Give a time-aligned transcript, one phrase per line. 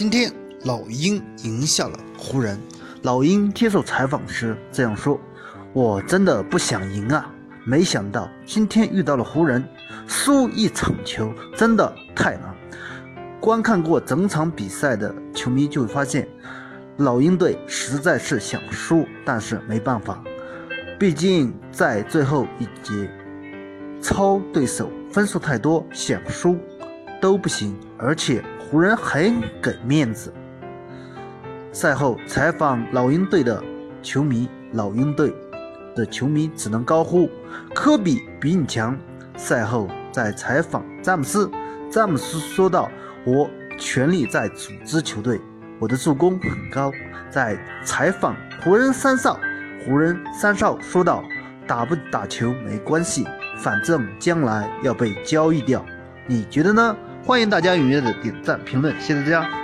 [0.00, 0.32] 今天
[0.64, 2.58] 老鹰赢下了湖人。
[3.02, 5.20] 老鹰接受采访时这样说
[5.74, 7.30] ：“我真的不想赢啊，
[7.66, 9.62] 没想到今天遇到了湖人，
[10.06, 12.44] 输一场球真的太难。”
[13.40, 16.26] 观看过整场比赛的球迷就会发现，
[16.96, 20.24] 老鹰队实在是想输，但是没办法，
[20.98, 23.06] 毕竟在最后一节
[24.00, 26.56] 超对手分数太多，想输
[27.20, 30.32] 都不行，而且湖人很给面子。
[31.72, 33.62] 赛后采访老鹰队的
[34.02, 35.32] 球迷，老鹰队
[35.94, 37.28] 的球迷只能高呼
[37.74, 38.98] ：“科比比你强。”
[39.36, 41.50] 赛后在采访詹姆斯，
[41.90, 42.90] 詹姆斯说道
[43.24, 45.40] ：“我全力在组织球队，
[45.78, 46.90] 我的助攻很高。”
[47.30, 49.38] 在采访湖人三少，
[49.84, 51.22] 湖人三少说道
[51.66, 53.24] ：“打不打球没关系，
[53.58, 55.84] 反正将来要被交易掉。”
[56.26, 56.96] 你觉得呢？
[57.24, 59.60] 欢迎大家踊跃的点赞评论，谢谢大家。